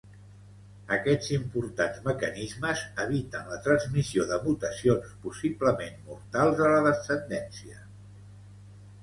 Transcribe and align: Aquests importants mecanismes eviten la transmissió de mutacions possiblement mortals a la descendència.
Aquests 0.95 1.27
importants 1.35 1.99
mecanismes 2.07 2.81
eviten 3.03 3.51
la 3.51 3.59
transmissió 3.67 4.25
de 4.33 4.41
mutacions 4.47 5.13
possiblement 5.27 6.01
mortals 6.09 6.65
a 6.67 6.73
la 6.75 6.83
descendència. 6.91 7.87